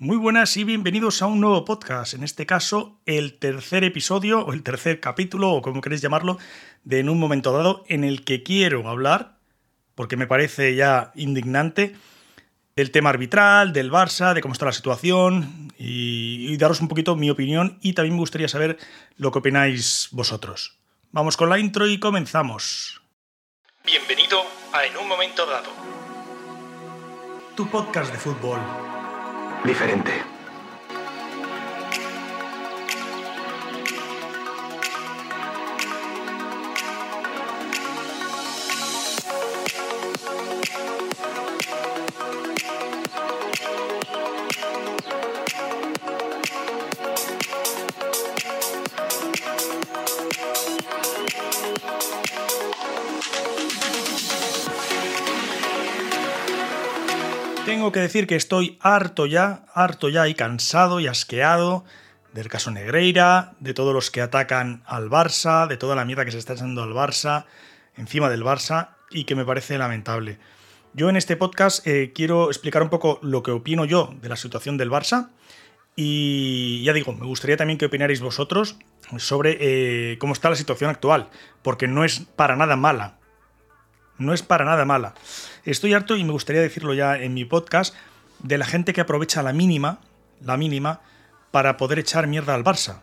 [0.00, 4.52] Muy buenas y bienvenidos a un nuevo podcast, en este caso el tercer episodio o
[4.52, 6.38] el tercer capítulo o como queréis llamarlo,
[6.84, 9.38] de En un momento dado en el que quiero hablar,
[9.96, 11.96] porque me parece ya indignante,
[12.76, 17.28] del tema arbitral, del Barça, de cómo está la situación y, daros un poquito mi
[17.28, 18.78] opinión y también me gustaría saber
[19.16, 20.78] lo que opináis vosotros.
[21.10, 23.02] Vamos con la intro y comenzamos.
[23.84, 25.70] Bienvenido a En un momento dado.
[27.56, 28.60] Tu podcast de fútbol
[29.64, 30.37] diferente.
[57.68, 61.84] Tengo que decir que estoy harto ya, harto ya y cansado y asqueado
[62.32, 66.30] del caso Negreira, de todos los que atacan al Barça, de toda la mierda que
[66.30, 67.44] se está echando al Barça,
[67.94, 70.38] encima del Barça, y que me parece lamentable.
[70.94, 74.36] Yo en este podcast eh, quiero explicar un poco lo que opino yo de la
[74.36, 75.28] situación del Barça.
[75.94, 78.78] Y ya digo, me gustaría también que opinarais vosotros
[79.18, 81.28] sobre eh, cómo está la situación actual,
[81.60, 83.17] porque no es para nada mala.
[84.18, 85.14] No es para nada mala.
[85.64, 87.94] Estoy harto, y me gustaría decirlo ya en mi podcast,
[88.40, 90.00] de la gente que aprovecha la mínima,
[90.44, 91.00] la mínima,
[91.50, 93.00] para poder echar mierda al Barça.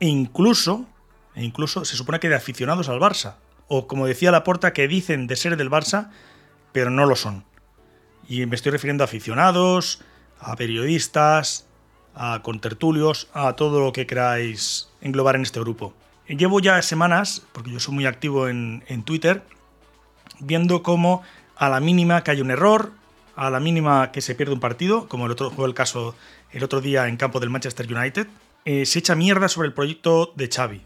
[0.00, 0.86] E incluso,
[1.34, 3.34] e incluso se supone que de aficionados al Barça.
[3.68, 6.10] O como decía Laporta, que dicen de ser del Barça,
[6.72, 7.44] pero no lo son.
[8.28, 10.00] Y me estoy refiriendo a aficionados,
[10.38, 11.66] a periodistas,
[12.14, 15.94] a contertulios, a todo lo que queráis englobar en este grupo.
[16.28, 19.42] Llevo ya semanas, porque yo soy muy activo en, en Twitter,
[20.40, 21.22] viendo cómo
[21.56, 22.92] a la mínima que hay un error,
[23.36, 26.14] a la mínima que se pierde un partido, como el otro, fue el caso
[26.50, 28.26] el otro día en campo del Manchester United,
[28.64, 30.82] eh, se echa mierda sobre el proyecto de Xavi.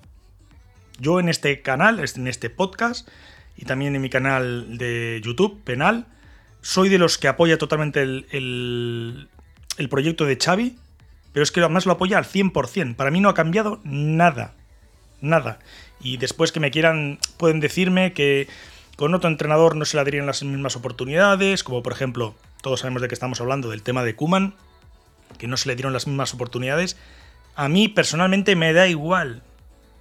[0.99, 3.09] Yo en este canal, en este podcast
[3.57, 6.07] y también en mi canal de YouTube, Penal,
[6.63, 9.29] soy de los que apoya totalmente el,
[9.79, 10.77] el proyecto de Xavi,
[11.33, 12.97] pero es que además lo apoya al 100%.
[12.97, 14.55] Para mí no ha cambiado nada.
[15.21, 15.59] Nada.
[16.01, 18.49] Y después que me quieran, pueden decirme que
[18.97, 23.03] con otro entrenador no se le darían las mismas oportunidades, como por ejemplo, todos sabemos
[23.03, 24.55] de qué estamos hablando, del tema de Kuman,
[25.39, 26.97] que no se le dieron las mismas oportunidades.
[27.55, 29.43] A mí personalmente me da igual,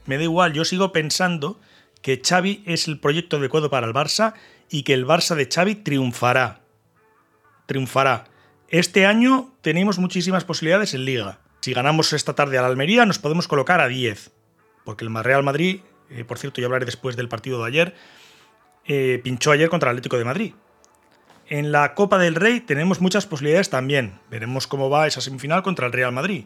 [0.06, 1.60] me da igual, yo sigo pensando
[2.02, 4.34] que Xavi es el proyecto adecuado para el Barça
[4.70, 6.62] y que el Barça de Xavi triunfará.
[7.66, 8.26] Triunfará.
[8.70, 11.40] Este año tenemos muchísimas posibilidades en liga.
[11.62, 14.32] Si ganamos esta tarde al Almería nos podemos colocar a 10,
[14.84, 15.82] porque el Real Madrid,
[16.12, 17.96] eh, por cierto, ya hablaré después del partido de ayer,
[18.88, 20.54] eh, pinchó ayer contra el Atlético de Madrid.
[21.48, 24.20] En la Copa del Rey tenemos muchas posibilidades también.
[24.30, 26.46] Veremos cómo va esa semifinal contra el Real Madrid.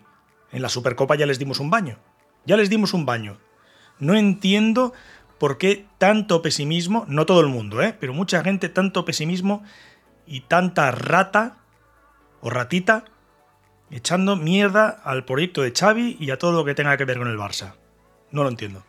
[0.51, 1.97] En la Supercopa ya les dimos un baño.
[2.45, 3.38] Ya les dimos un baño.
[4.00, 4.94] No entiendo
[5.38, 7.95] por qué tanto pesimismo, no todo el mundo, ¿eh?
[7.97, 9.63] pero mucha gente, tanto pesimismo
[10.27, 11.57] y tanta rata
[12.41, 13.06] o ratita
[13.91, 17.27] echando mierda al proyecto de Xavi y a todo lo que tenga que ver con
[17.27, 17.75] el Barça.
[18.31, 18.83] No lo entiendo.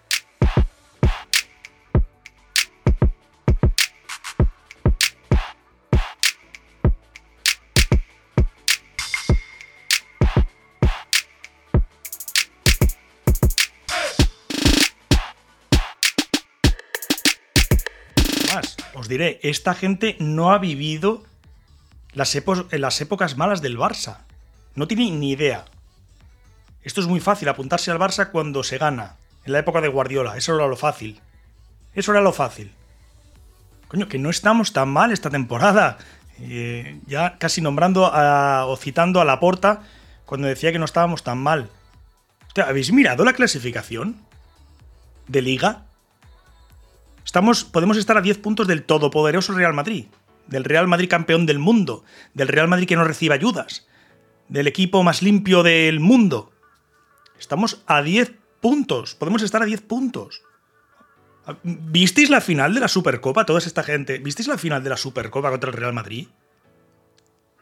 [19.00, 21.24] Os diré, esta gente no ha vivido
[22.12, 24.18] las, épocas malas del Barça.
[24.74, 25.64] No tiene ni idea.
[26.82, 29.16] Esto es muy fácil, apuntarse al Barça cuando se gana.
[29.46, 30.36] En la época de Guardiola.
[30.36, 31.18] Eso era lo fácil.
[31.94, 32.74] Eso era lo fácil.
[33.88, 35.96] Coño, que no estamos tan mal esta temporada.
[36.38, 39.80] Eh, ya casi nombrando o citando a Laporta
[40.26, 41.70] cuando decía que no estábamos tan mal.
[42.54, 44.16] ¿Habéis mirado la clasificación
[45.26, 45.86] de liga?
[47.32, 50.06] Podemos estar a 10 puntos del todopoderoso Real Madrid,
[50.46, 52.04] del Real Madrid campeón del mundo,
[52.34, 53.86] del Real Madrid que no recibe ayudas,
[54.48, 56.52] del equipo más limpio del mundo.
[57.38, 60.42] Estamos a 10 puntos, podemos estar a 10 puntos.
[61.62, 64.18] ¿Visteis la final de la Supercopa, toda esta gente?
[64.18, 66.28] ¿Visteis la final de la Supercopa contra el Real Madrid?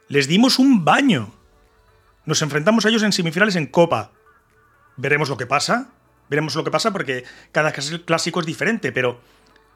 [0.09, 1.32] Les dimos un baño.
[2.25, 4.12] Nos enfrentamos a ellos en semifinales en Copa.
[4.97, 5.91] Veremos lo que pasa.
[6.29, 9.20] Veremos lo que pasa porque cada clásico es diferente, pero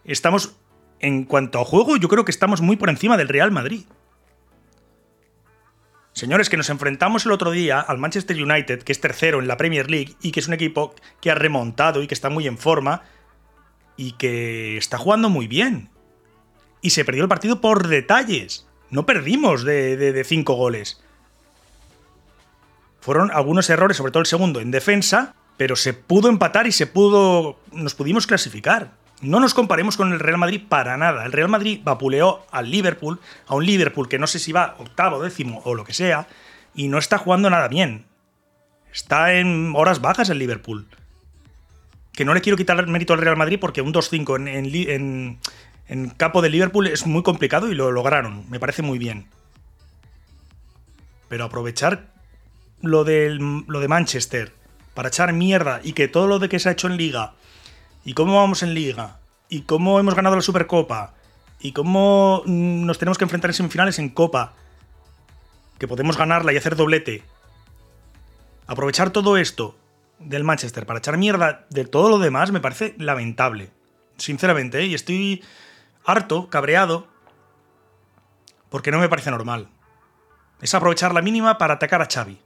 [0.04, 0.56] estamos,
[1.00, 3.84] en cuanto a juego, yo creo que estamos muy por encima del Real Madrid.
[6.12, 9.56] Señores, que nos enfrentamos el otro día al Manchester United, que es tercero en la
[9.56, 12.58] Premier League y que es un equipo que ha remontado y que está muy en
[12.58, 13.02] forma
[13.96, 15.88] y que está jugando muy bien.
[16.82, 18.66] Y se perdió el partido por detalles.
[18.90, 21.02] No perdimos de, cinco goles.
[23.00, 26.86] Fueron algunos errores, sobre todo el segundo, en defensa, pero se pudo empatar y se
[26.86, 27.58] pudo.
[27.72, 29.01] nos pudimos clasificar.
[29.22, 31.24] No nos comparemos con el Real Madrid para nada.
[31.24, 35.22] El Real Madrid vapuleó al Liverpool, a un Liverpool que no sé si va octavo,
[35.22, 36.26] décimo o lo que sea,
[36.74, 38.04] y no está jugando nada bien.
[38.92, 40.88] Está en horas bajas el Liverpool.
[42.12, 45.38] Que no le quiero quitar el mérito al Real Madrid porque un 2-5
[45.86, 48.50] en, campo de Liverpool es muy complicado y lo lograron.
[48.50, 49.28] Me parece muy bien.
[51.28, 52.08] Pero aprovechar
[52.80, 54.52] lo, lo de Manchester
[54.94, 57.34] para echar mierda y que todo lo de que se ha hecho en liga
[58.04, 59.18] y cómo vamos en liga
[59.48, 61.14] y cómo hemos ganado la Supercopa
[61.60, 64.54] y cómo mm, nos tenemos que enfrentar en semifinales en Copa,
[65.78, 67.22] que podemos ganarla y hacer doblete.
[68.66, 69.76] Aprovechar todo esto
[70.18, 73.70] del Manchester para echar mierda de todo lo demás me parece lamentable.
[74.16, 74.86] Sinceramente, ¿eh?
[74.86, 75.42] y estoy
[76.04, 77.06] harto, cabreado,
[78.70, 79.68] porque no me parece normal.
[80.60, 82.38] Es aprovechar la mínima para atacar a Xavi.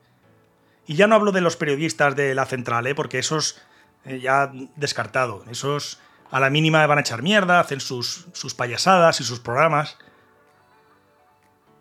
[0.87, 2.95] Y ya no hablo de los periodistas de la central, ¿eh?
[2.95, 3.61] porque esos
[4.07, 5.45] eh, ya descartado.
[5.51, 5.99] Esos
[6.31, 9.99] a la mínima van a echar mierda, hacen sus, sus payasadas y sus programas.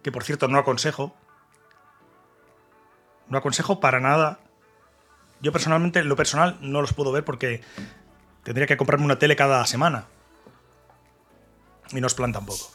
[0.04, 1.16] Que por cierto no aconsejo.
[3.30, 4.40] No aconsejo para nada.
[5.42, 7.62] Yo personalmente, lo personal, no los puedo ver porque
[8.44, 10.06] tendría que comprarme una tele cada semana.
[11.92, 12.72] Y no es plan tampoco.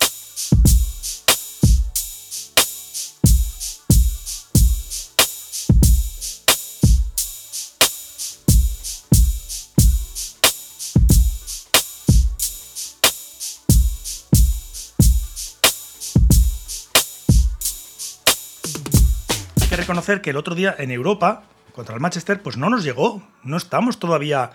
[19.90, 21.42] Reconocer que el otro día en Europa,
[21.72, 23.26] contra el Manchester, pues no nos llegó.
[23.42, 24.52] No estamos todavía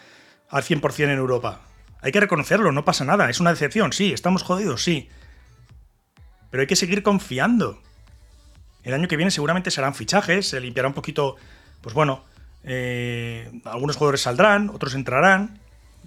[0.50, 1.60] al 100% en Europa.
[2.02, 3.30] Hay que reconocerlo, no pasa nada.
[3.30, 4.14] Es una decepción, sí.
[4.14, 5.10] Estamos jodidos, sí.
[6.52, 7.82] Pero hay que seguir confiando.
[8.84, 11.36] El año que viene seguramente serán fichajes, se limpiará un poquito,
[11.82, 12.24] pues bueno,
[12.64, 15.60] eh, algunos jugadores saldrán, otros entrarán.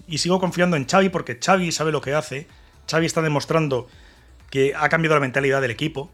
[0.06, 2.46] Y sigo confiando en Xavi porque Xavi sabe lo que hace.
[2.90, 3.88] Xavi está demostrando
[4.48, 6.10] que ha cambiado la mentalidad del equipo.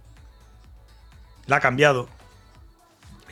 [1.46, 2.08] La ha cambiado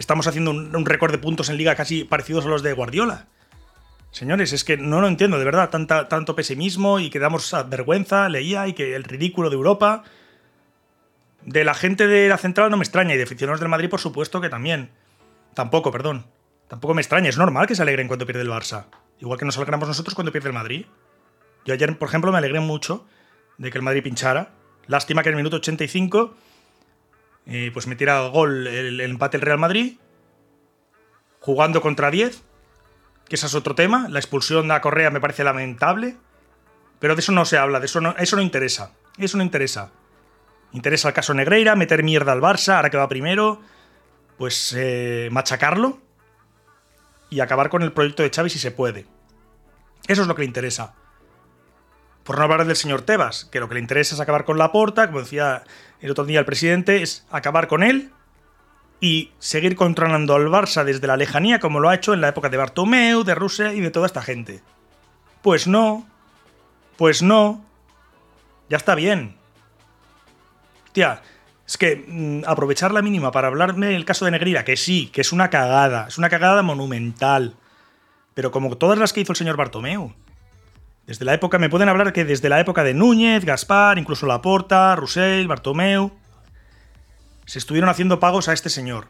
[0.02, 3.28] estamos haciendo un, récord de puntos en liga casi parecidos a los de Guardiola.
[4.10, 8.28] Señores, es que no lo entiendo, de verdad, tanta, tanto pesimismo y que damos vergüenza,
[8.28, 10.02] leía, y que el ridículo de Europa.
[11.43, 14.00] De la gente de la central no me extraña, y de aficionados del Madrid, por
[14.00, 14.90] supuesto que también.
[15.54, 16.26] Tampoco, perdón.
[16.69, 18.87] Tampoco me extraña, es normal que se alegren cuando pierde el Barça.
[19.20, 20.87] Igual que nos alegramos nosotros cuando pierde el Madrid.
[21.64, 23.06] Yo ayer, por ejemplo, me alegré mucho
[23.56, 24.50] de que el Madrid pinchara.
[24.88, 26.34] Lástima que en el minuto 85
[27.47, 29.99] eh, pues metiera gol el, empate el Real Madrid,
[31.41, 32.43] jugando contra 10,
[33.29, 34.09] que ese es otro tema.
[34.09, 36.17] La expulsión de Correa me parece lamentable,
[36.99, 38.93] pero de eso no se habla, de eso no, eso no interesa.
[39.19, 39.91] Eso no interesa.
[40.73, 43.61] Interesa el caso Negreira, meter mierda al Barça, ahora que va primero,
[44.39, 46.00] pues eh, machacarlo
[47.29, 49.06] y acabar con el proyecto de Xavi si se puede.
[50.06, 50.94] Eso es lo que le interesa.
[52.24, 54.70] Por no hablar del señor Tebas, que lo que le interesa es acabar con la
[54.70, 55.64] porta, como decía
[56.00, 58.10] el otro día el presidente, es acabar con él
[59.00, 62.48] y seguir controlando al Barça desde la lejanía como lo ha hecho en la época
[62.48, 64.62] de Bartomeu, de Rusia y de toda esta gente.
[65.42, 66.06] Pues no.
[66.96, 67.64] Pues no.
[68.69, 69.36] Ya está bien.
[70.92, 71.20] Tía,
[71.66, 75.22] es que mm, aprovechar la mínima para hablarme del caso de Negrira, que sí, que
[75.22, 77.56] es una cagada, es una cagada monumental.
[78.34, 80.14] Pero como todas las que hizo el señor Bartomeu.
[81.06, 84.94] Desde la época, me pueden hablar que desde la época de Núñez, Gaspar, incluso Laporta,
[84.94, 86.13] Roussel, Bartomeu,
[87.44, 89.09] se estuvieron haciendo pagos a este señor.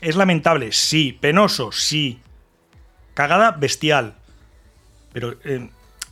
[0.00, 1.18] Es lamentable, sí.
[1.18, 2.20] Penoso, sí.
[3.14, 4.16] Cagada bestial.
[5.12, 5.70] Pero eh,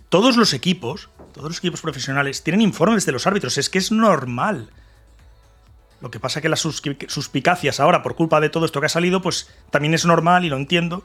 [0.09, 3.59] todos los equipos, todos los equipos profesionales, tienen informes de los árbitros.
[3.59, 4.71] Es que es normal.
[6.01, 9.21] Lo que pasa que las suspicacias ahora, por culpa de todo esto que ha salido,
[9.21, 11.05] pues también es normal y lo entiendo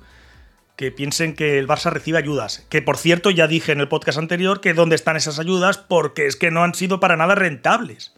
[0.82, 2.66] que piensen que el Barça recibe ayudas.
[2.68, 6.26] Que por cierto, ya dije en el podcast anterior que dónde están esas ayudas porque
[6.26, 8.16] es que no han sido para nada rentables.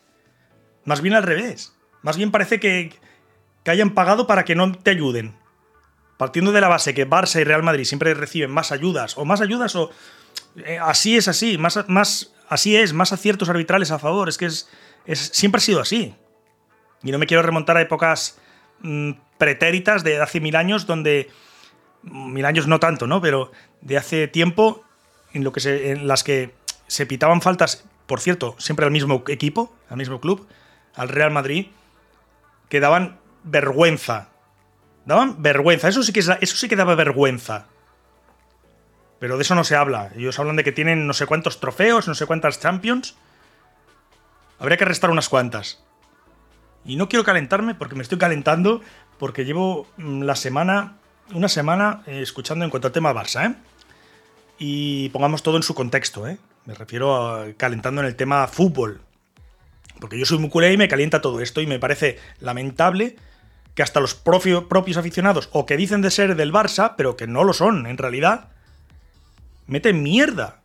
[0.85, 1.75] Más bien al revés.
[2.03, 2.93] Más bien parece que,
[3.65, 5.35] que hayan pagado para que no te ayuden.
[6.15, 9.41] Partiendo de la base que Barça y Real Madrid siempre reciben más ayudas, o más
[9.41, 9.91] ayudas, o.
[10.55, 14.29] Eh, así es así, más, más, así es, más aciertos arbitrales a favor.
[14.29, 14.69] Es que es,
[15.33, 16.15] siempre ha sido así.
[17.03, 18.39] Y no me quiero remontar a épocas
[18.79, 21.29] mm, pretéritas de hace mil años donde
[22.03, 23.21] mil años no tanto, ¿no?
[23.21, 24.83] Pero de hace tiempo
[25.33, 26.53] en, lo que se, en las que
[26.87, 30.47] se pitaban faltas, por cierto, siempre al mismo equipo, al mismo club,
[30.95, 31.67] al Real Madrid,
[32.69, 34.29] que daban vergüenza.
[35.05, 35.87] Daban vergüenza.
[35.87, 37.67] Eso sí que, eso sí que daba vergüenza.
[39.19, 40.11] Pero de eso no se habla.
[40.15, 43.15] Ellos hablan de que tienen no sé cuántos trofeos, no sé cuántas champions.
[44.59, 45.83] Habría que restar unas cuantas.
[46.85, 48.81] Y no quiero calentarme porque me estoy calentando,
[49.17, 50.97] porque llevo mm, la semana,
[51.33, 53.55] una semana eh, escuchando en cuanto al tema Barça, ¿eh?
[54.59, 56.37] Y pongamos todo en su contexto, ¿eh?
[56.65, 59.01] Me refiero a calentando en el tema fútbol.
[59.99, 63.15] Porque yo soy muy culé y me calienta todo esto y me parece lamentable
[63.75, 67.43] que hasta los propios aficionados, o que dicen de ser del Barça, pero que no
[67.43, 68.49] lo son en realidad,
[69.65, 70.62] meten mierda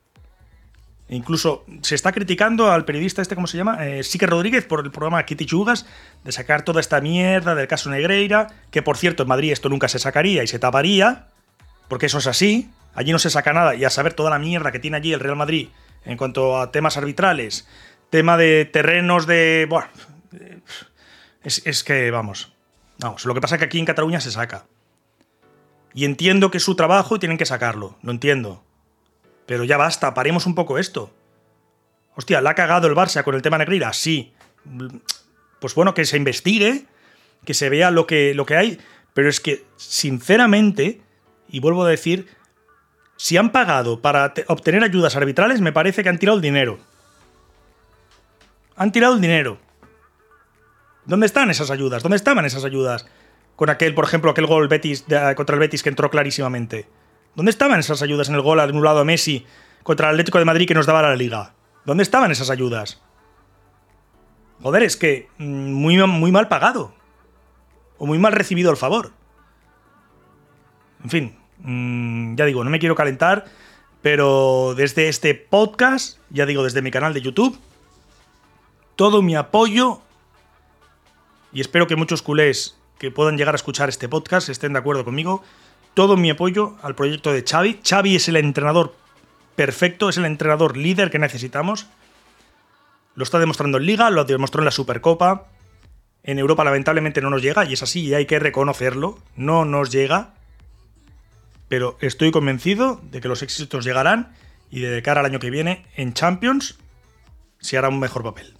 [1.10, 3.86] Incluso se está criticando al periodista este, ¿cómo se llama?
[3.86, 5.86] Eh, Sique Rodríguez por el programa Kitty Chugas,
[6.22, 9.88] de sacar toda esta mierda del caso Negreira, que por cierto en Madrid esto nunca
[9.88, 11.28] se sacaría y se taparía,
[11.88, 14.70] porque eso es así, allí no se saca nada, y a saber toda la mierda
[14.70, 15.68] que tiene allí el Real Madrid
[16.04, 17.66] en cuanto a temas arbitrales,
[18.10, 19.66] tema de terrenos de...
[19.68, 19.88] Bueno,
[21.42, 22.52] es, es que, vamos,
[22.98, 24.66] vamos, lo que pasa es que aquí en Cataluña se saca.
[25.94, 28.62] Y entiendo que es su trabajo y tienen que sacarlo, lo entiendo.
[29.48, 31.10] Pero ya basta, paremos un poco esto.
[32.14, 33.94] Hostia, ¿la ha cagado el Barça con el tema Negreira?
[33.94, 34.34] Sí.
[35.58, 36.84] Pues bueno, que se investigue,
[37.46, 38.78] que se vea lo que, lo que hay.
[39.14, 41.00] Pero es que, sinceramente,
[41.48, 42.28] y vuelvo a decir,
[43.16, 46.78] si han pagado para obtener ayudas arbitrales, me parece que han tirado el dinero.
[48.76, 49.56] Han tirado el dinero.
[51.06, 52.02] ¿Dónde están esas ayudas?
[52.02, 53.06] ¿Dónde estaban esas ayudas?
[53.56, 56.86] Con aquel, por ejemplo, aquel gol Betis, contra el Betis que entró clarísimamente.
[57.38, 59.46] ¿Dónde estaban esas ayudas en el gol anulado a Messi
[59.84, 61.54] contra el Atlético de Madrid que nos daba la liga?
[61.84, 63.00] ¿Dónde estaban esas ayudas?
[64.60, 66.92] Joder, es que mm, muy, muy mal pagado.
[67.96, 69.12] O muy mal recibido el favor.
[71.04, 73.44] En fin, mm, ya digo, no me quiero calentar,
[74.02, 77.56] pero desde este podcast, ya digo, desde mi canal de YouTube,
[78.96, 80.00] todo mi apoyo
[81.52, 85.04] y espero que muchos culés que puedan llegar a escuchar este podcast estén de acuerdo
[85.04, 85.44] conmigo
[85.98, 87.80] todo mi apoyo al proyecto de Xavi.
[87.82, 88.94] Xavi es el entrenador
[89.56, 91.88] perfecto, es el entrenador líder que necesitamos.
[93.16, 95.48] Lo está demostrando en Liga, lo demostró en la Supercopa.
[96.22, 99.18] En Europa lamentablemente no nos llega y es así y hay que reconocerlo.
[99.34, 100.34] No nos llega.
[101.66, 104.36] Pero estoy convencido de que los éxitos llegarán
[104.70, 106.78] y de cara al año que viene en Champions
[107.58, 108.57] se hará un mejor papel.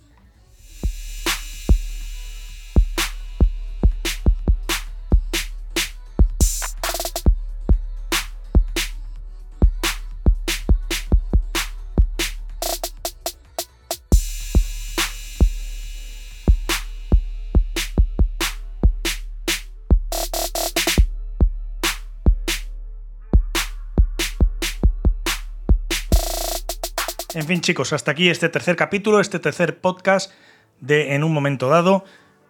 [27.35, 30.33] En fin, chicos, hasta aquí este tercer capítulo, este tercer podcast
[30.81, 32.07] de En un momento dado.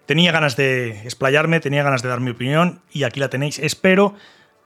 [0.07, 3.59] Tenía ganas de explayarme, tenía ganas de dar mi opinión y aquí la tenéis.
[3.59, 4.15] Espero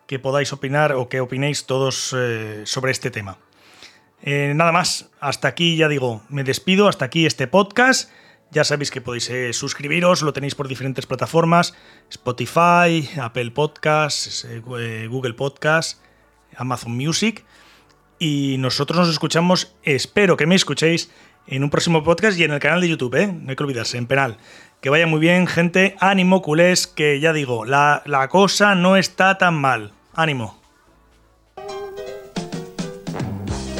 [0.06, 3.38] que podáis opinar o que opinéis todos eh, sobre este tema.
[4.20, 8.10] Eh, nada más, hasta aquí ya digo, me despido, hasta aquí este podcast.
[8.50, 11.74] Ya sabéis que podéis eh, suscribiros, lo tenéis por diferentes plataformas,
[12.10, 16.02] Spotify, Apple Podcasts, Google Podcasts,
[16.54, 17.46] Amazon Music.
[18.24, 21.10] Y nosotros nos escuchamos, espero que me escuchéis
[21.48, 23.26] en un próximo podcast y en el canal de YouTube, ¿eh?
[23.26, 24.36] No hay que olvidarse, en penal.
[24.80, 25.96] Que vaya muy bien, gente.
[25.98, 29.90] Ánimo, culés, que ya digo, la, la cosa no está tan mal.
[30.14, 30.56] Ánimo.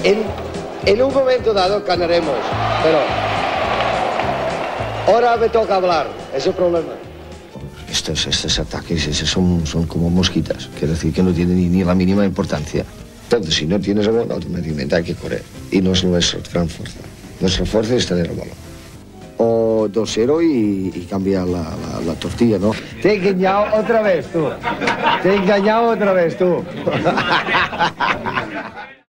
[0.02, 0.24] En,
[0.86, 2.34] en un momento dado ganaremos,
[2.82, 2.98] pero
[5.06, 6.94] ahora me toca hablar, es el problema.
[7.88, 11.94] Estos, estos ataques son, son como mosquitas, quiere decir que no tienen ni, ni la
[11.94, 12.84] mínima importancia.
[13.36, 15.42] Entonces, si no tienes el balón, automáticamente hay que correr.
[15.70, 16.98] Y no es nuestra gran fuerza.
[17.40, 18.54] Nuestra fuerza es tener el balón.
[19.38, 22.72] O 2-0 y, y, cambiar la, la, la, tortilla, ¿no?
[23.00, 24.50] Te he engañado otra vez tú.
[25.22, 26.62] Te he engañado otra vez tú.